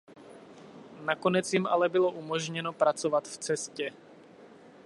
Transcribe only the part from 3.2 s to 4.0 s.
v cestě.